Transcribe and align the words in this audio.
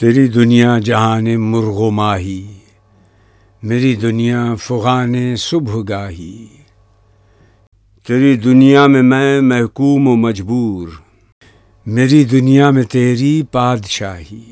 تیری 0.00 0.28
دنیا 0.28 0.78
جہان 0.78 1.24
مرغ 1.40 1.78
و 1.80 1.90
ماہی، 1.90 2.46
میری 3.62 3.94
دنیا 3.96 4.54
فغان 4.54 5.36
صبح 5.36 5.82
گاہی۔ 5.88 6.46
تیری 8.06 8.36
دنیا 8.36 8.86
میں 8.86 9.02
میں 9.02 9.40
محکوم 9.40 10.08
و 10.08 10.16
مجبور، 10.16 10.88
میری 11.86 12.24
دنیا 12.24 12.70
میں 12.70 12.82
تیری 12.82 13.42
بادشاہی 13.52 14.50